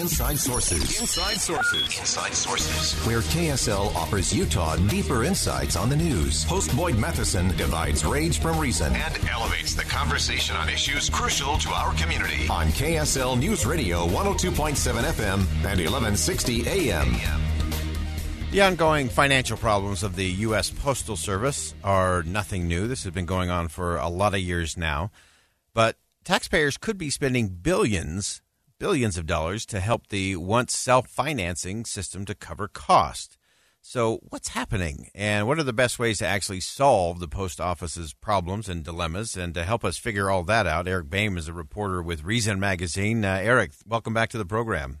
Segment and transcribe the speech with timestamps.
[0.00, 0.98] Inside Sources.
[0.98, 1.98] Inside Sources.
[1.98, 3.06] Inside Sources.
[3.06, 6.42] Where KSL offers Utah deeper insights on the news.
[6.44, 11.68] Host Boyd Matheson divides rage from reason and elevates the conversation on issues crucial to
[11.68, 12.48] our community.
[12.48, 17.14] On KSL News Radio 102.7 FM and 1160 AM.
[18.52, 20.70] The ongoing financial problems of the U.S.
[20.70, 22.88] Postal Service are nothing new.
[22.88, 25.10] This has been going on for a lot of years now.
[25.74, 28.40] But taxpayers could be spending billions
[28.80, 33.36] billions of dollars to help the once self financing system to cover cost.
[33.82, 38.12] So, what's happening, and what are the best ways to actually solve the post office's
[38.12, 39.36] problems and dilemmas?
[39.36, 42.58] And to help us figure all that out, Eric Boehm is a reporter with Reason
[42.58, 43.24] Magazine.
[43.24, 44.98] Uh, Eric, welcome back to the program.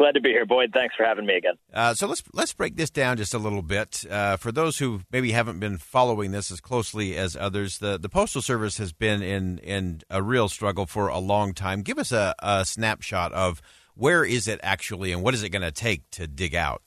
[0.00, 0.70] Glad to be here, Boyd.
[0.72, 1.56] Thanks for having me again.
[1.74, 5.02] Uh, so let's let's break this down just a little bit uh, for those who
[5.12, 7.80] maybe haven't been following this as closely as others.
[7.80, 11.82] The the postal service has been in in a real struggle for a long time.
[11.82, 13.60] Give us a, a snapshot of
[13.94, 16.80] where is it actually, and what is it going to take to dig out.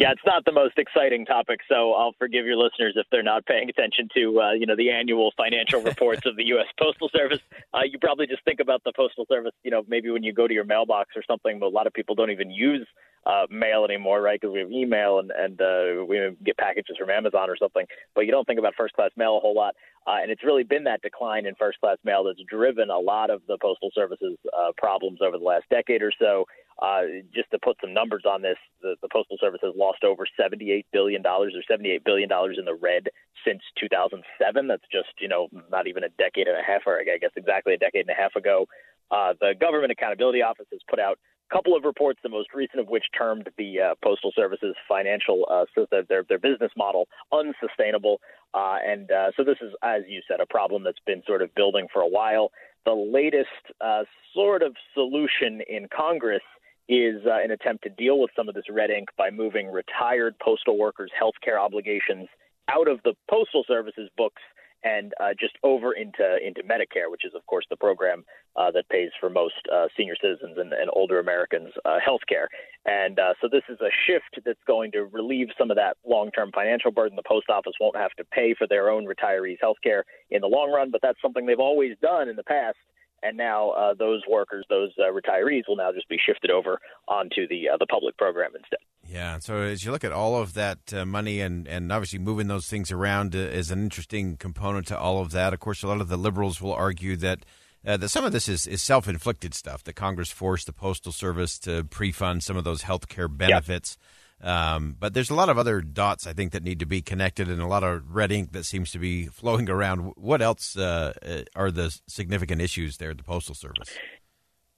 [0.00, 3.44] Yeah, it's not the most exciting topic, so I'll forgive your listeners if they're not
[3.44, 6.64] paying attention to uh, you know the annual financial reports of the U.S.
[6.80, 7.40] Postal Service.
[7.74, 10.48] Uh, you probably just think about the Postal Service, you know, maybe when you go
[10.48, 12.88] to your mailbox or something, but a lot of people don't even use
[13.26, 14.40] uh, mail anymore, right?
[14.40, 17.84] Because we have email and and uh, we get packages from Amazon or something.
[18.14, 19.74] But you don't think about first class mail a whole lot,
[20.06, 23.28] uh, and it's really been that decline in first class mail that's driven a lot
[23.28, 26.46] of the postal service's uh, problems over the last decade or so.
[26.80, 27.02] Uh,
[27.34, 30.84] just to put some numbers on this, the, the Postal Service has lost over $78
[30.92, 33.08] billion or $78 billion in the red
[33.46, 34.66] since 2007.
[34.66, 37.74] That's just, you know, not even a decade and a half, or I guess exactly
[37.74, 38.66] a decade and a half ago.
[39.10, 41.18] Uh, the Government Accountability Office has put out
[41.50, 45.46] a couple of reports, the most recent of which termed the uh, Postal Service's financial,
[45.50, 45.64] uh,
[46.08, 48.20] their, their business model unsustainable.
[48.54, 51.54] Uh, and uh, so this is, as you said, a problem that's been sort of
[51.54, 52.52] building for a while.
[52.86, 56.42] The latest uh, sort of solution in Congress
[56.90, 60.34] is uh, an attempt to deal with some of this red ink by moving retired
[60.42, 62.26] postal workers' health care obligations
[62.68, 64.42] out of the Postal Service's books
[64.82, 68.24] and uh, just over into into Medicare, which is of course the program
[68.56, 72.48] uh, that pays for most uh, senior citizens and, and older Americans' uh, health care.
[72.86, 76.50] And uh, so this is a shift that's going to relieve some of that long-term
[76.52, 77.14] financial burden.
[77.14, 80.48] The post office won't have to pay for their own retirees' health care in the
[80.48, 82.78] long run, but that's something they've always done in the past
[83.22, 87.46] and now uh, those workers, those uh, retirees, will now just be shifted over onto
[87.48, 88.78] the uh, the public program instead.
[89.06, 89.38] Yeah.
[89.38, 92.68] So as you look at all of that uh, money and and obviously moving those
[92.68, 95.52] things around uh, is an interesting component to all of that.
[95.52, 97.44] Of course, a lot of the liberals will argue that.
[97.82, 99.82] Uh, that some of this is, is self inflicted stuff.
[99.84, 103.96] That Congress forced the Postal Service to pre fund some of those health care benefits.
[104.42, 107.48] Um, but there's a lot of other dots I think that need to be connected,
[107.48, 110.12] and a lot of red ink that seems to be flowing around.
[110.16, 113.90] What else uh, uh, are the significant issues there at the Postal Service?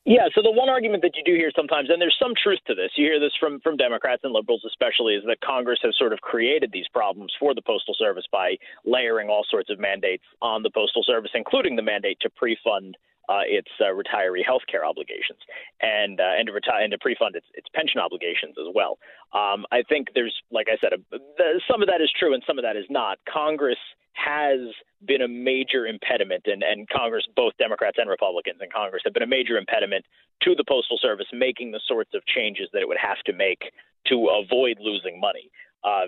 [0.04, 2.74] Yeah, so the one argument that you do hear sometimes, and there's some truth to
[2.74, 6.12] this, you hear this from, from Democrats and liberals especially, is that Congress has sort
[6.12, 10.64] of created these problems for the Postal Service by layering all sorts of mandates on
[10.64, 12.96] the Postal Service, including the mandate to pre fund
[13.28, 15.38] uh, its uh, retiree health care obligations
[15.80, 18.98] and uh, and to retire and to pre-fund its, its pension obligations as well.
[19.32, 20.98] Um, I think there's, like I said, a,
[21.70, 23.18] some of that is true and some of that is not.
[23.32, 23.78] Congress
[24.14, 24.60] has
[25.06, 29.22] been a major impediment, and, and Congress, both Democrats and Republicans in Congress, have been
[29.22, 30.04] a major impediment
[30.42, 33.72] to the Postal Service making the sorts of changes that it would have to make
[34.06, 35.50] to avoid losing money
[35.84, 36.06] uh,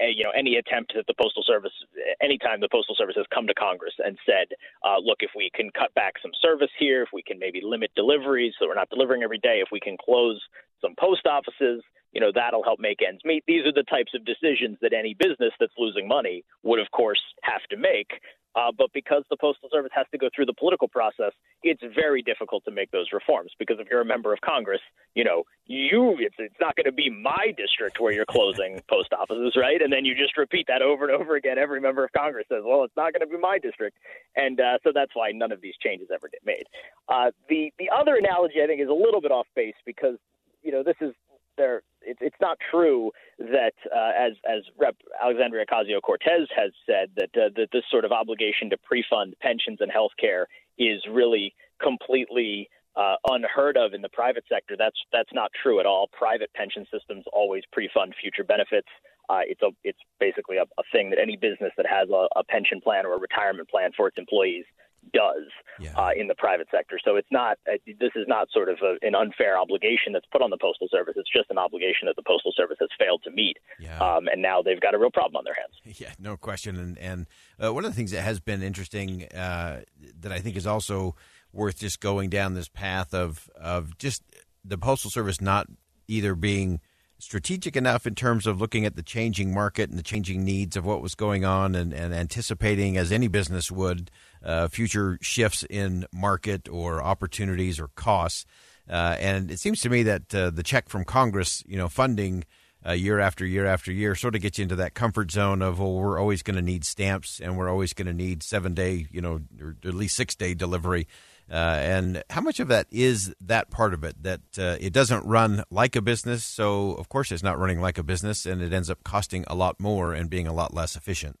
[0.00, 1.72] you know, any attempt that the Postal Service,
[2.20, 4.48] anytime the Postal Service has come to Congress and said,
[4.84, 7.90] uh, look, if we can cut back some service here, if we can maybe limit
[7.96, 10.40] deliveries so we're not delivering every day, if we can close
[10.80, 11.82] some post offices,
[12.12, 13.42] you know, that'll help make ends meet.
[13.46, 17.20] These are the types of decisions that any business that's losing money would, of course,
[17.42, 18.20] have to make.
[18.56, 22.22] Uh, but because the Postal Service has to go through the political process, it's very
[22.22, 24.80] difficult to make those reforms because if you're a member of Congress,
[25.14, 29.12] you know, you it's it's not going to be my district where you're closing post
[29.12, 29.80] offices, right?
[29.82, 31.58] And then you just repeat that over and over again.
[31.58, 33.96] Every member of Congress says, "Well, it's not going to be my district,"
[34.36, 36.64] and uh, so that's why none of these changes ever get made.
[37.08, 40.16] Uh, the the other analogy I think is a little bit off base because
[40.62, 41.14] you know this is
[41.56, 41.82] there.
[42.02, 44.96] It's it's not true that uh, as as Rep.
[45.24, 49.78] Alexandria Ocasio Cortez has said that uh, that this sort of obligation to pre-fund pensions
[49.80, 50.46] and health care
[50.78, 54.76] is really completely uh, unheard of in the private sector.
[54.78, 56.08] That's that's not true at all.
[56.12, 58.88] Private pension systems always pre-fund future benefits.
[59.30, 62.44] Uh, it's a it's basically a, a, thing that any business that has a, a,
[62.44, 64.66] pension plan or a retirement plan for its employees
[65.12, 65.48] does
[65.78, 65.92] yeah.
[65.96, 66.98] uh, in the private sector.
[67.04, 70.42] So it's not uh, this is not sort of a, an unfair obligation that's put
[70.42, 71.14] on the postal service.
[71.16, 73.98] It's just an obligation that the postal service has failed to meet, yeah.
[73.98, 75.74] um, and now they've got a real problem on their hands.
[76.04, 76.76] Yeah, no question.
[76.76, 77.26] And and
[77.62, 79.82] uh, one of the things that has been interesting uh,
[80.20, 81.14] that I think is also
[81.52, 84.22] worth just going down this path of of just
[84.64, 85.68] the postal service not
[86.08, 86.80] either being
[87.18, 90.84] strategic enough in terms of looking at the changing market and the changing needs of
[90.84, 94.10] what was going on and, and anticipating as any business would
[94.44, 98.44] uh, future shifts in market or opportunities or costs
[98.88, 102.44] uh, and it seems to me that uh, the check from congress you know funding
[102.86, 105.78] uh, year after year after year sort of gets you into that comfort zone of
[105.78, 109.06] well we're always going to need stamps and we're always going to need seven day
[109.10, 111.06] you know or at least six day delivery
[111.50, 115.26] uh, and how much of that is that part of it that uh, it doesn't
[115.26, 116.42] run like a business?
[116.42, 119.54] So, of course, it's not running like a business, and it ends up costing a
[119.54, 121.38] lot more and being a lot less efficient.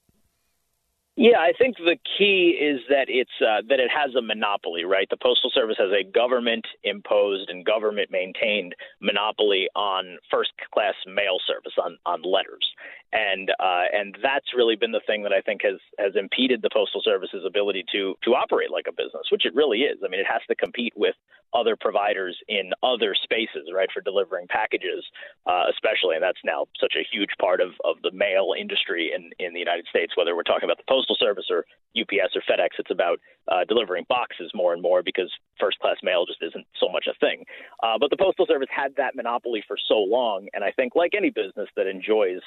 [1.16, 5.06] Yeah, I think the key is that it's uh, that it has a monopoly, right?
[5.08, 11.38] The postal service has a government imposed and government maintained monopoly on first class mail
[11.46, 12.66] service on on letters,
[13.14, 16.70] and uh, and that's really been the thing that I think has has impeded the
[16.72, 19.98] postal service's ability to to operate like a business, which it really is.
[20.04, 21.14] I mean, it has to compete with
[21.54, 25.04] other providers in other spaces, right, for delivering packages,
[25.46, 29.30] uh, especially, and that's now such a huge part of, of the mail industry in,
[29.38, 31.64] in the United States, whether we're talking about the Postal Service or
[31.94, 35.30] UPS or FedEx, it's about uh, delivering boxes more and more because
[35.60, 37.44] first class mail just isn't so much a thing.
[37.82, 41.12] Uh, but the Postal Service had that monopoly for so long, and I think, like
[41.16, 42.40] any business that enjoys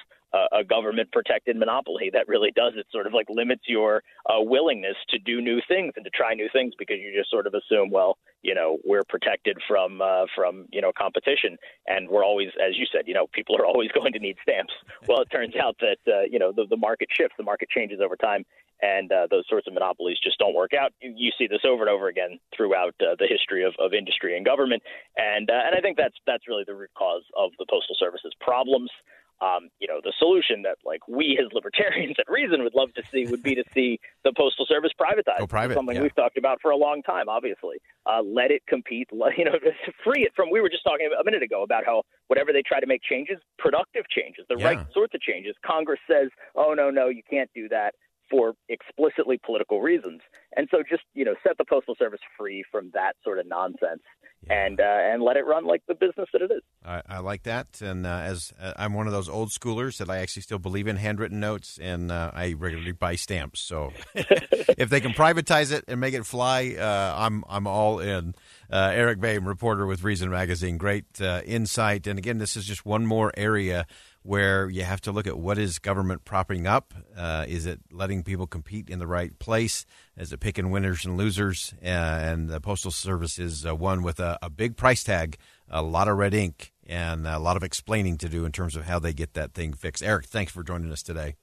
[0.51, 4.95] a government protected monopoly, that really does it sort of like limits your uh, willingness
[5.09, 7.89] to do new things and to try new things because you just sort of assume,
[7.89, 11.57] well, you know, we're protected from uh, from you know competition,
[11.87, 14.73] and we're always, as you said, you know, people are always going to need stamps.
[15.07, 17.99] Well, it turns out that uh, you know the, the market shifts, the market changes
[18.03, 18.45] over time,
[18.81, 20.93] and uh, those sorts of monopolies just don't work out.
[21.01, 24.35] You, you see this over and over again throughout uh, the history of, of industry
[24.35, 24.83] and government,
[25.15, 28.33] and uh, and I think that's that's really the root cause of the postal service's
[28.39, 28.91] problems.
[29.39, 33.03] Um, you know, the solution that like we as libertarians at Reason would love to
[33.11, 35.39] see would be to see the postal service privatized.
[35.39, 36.01] Go private, something yeah.
[36.01, 37.29] we've talked about for a long time.
[37.29, 37.77] Obviously,
[38.07, 39.09] uh, let it compete.
[39.11, 39.53] Let, you know,
[40.03, 40.49] free it from.
[40.51, 43.37] We were just talking a minute ago about how whatever they try to make changes,
[43.59, 44.65] productive changes, the Yeah.
[44.65, 45.55] right sorts of changes.
[45.63, 47.93] Congress says, "Oh no, no, you can't do that."
[48.29, 50.21] For explicitly political reasons,
[50.55, 54.01] and so just you know set the postal service free from that sort of nonsense,
[54.49, 56.61] and uh, and let it run like the business that it is.
[56.85, 60.09] I, I like that, and uh, as uh, I'm one of those old schoolers that
[60.09, 63.59] I actually still believe in handwritten notes, and uh, I regularly buy stamps.
[63.59, 68.35] So if they can privatize it and make it fly, uh, I'm I'm all in.
[68.69, 72.05] Uh, Eric Boehm, reporter with Reason Magazine, great uh, insight.
[72.05, 73.87] And again, this is just one more area
[74.27, 76.93] where you have to look at what is government propping up.
[77.15, 79.85] Uh, is it letting people compete in the right place?
[80.17, 81.73] Is it picking winners and losers?
[81.81, 85.37] Uh, and the Postal Service is uh, one with a, a big price tag,
[85.69, 88.83] a lot of red ink, and a lot of explaining to do in terms of
[88.83, 90.03] how they get that thing fixed.
[90.03, 91.35] Eric, thanks for joining us today.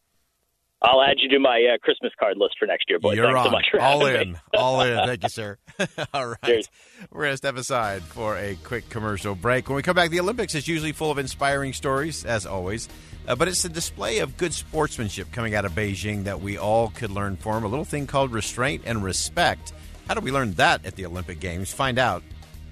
[0.84, 3.16] I'll add you to my uh, Christmas card list for next year, Boyd.
[3.16, 3.44] You're Thanks on.
[3.46, 4.32] so much for all in.
[4.32, 4.38] me.
[4.52, 4.96] all in.
[5.06, 5.56] Thank you, sir.
[6.14, 6.42] all right.
[6.44, 6.68] Cheers.
[7.10, 9.68] We're going to step aside for a quick commercial break.
[9.68, 12.88] When we come back, the Olympics is usually full of inspiring stories, as always.
[13.26, 16.90] Uh, but it's a display of good sportsmanship coming out of Beijing that we all
[16.90, 17.64] could learn from.
[17.64, 19.72] A little thing called restraint and respect.
[20.06, 21.72] How do we learn that at the Olympic Games?
[21.72, 22.22] Find out.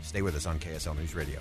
[0.03, 1.41] Stay with us on KSL News Radio.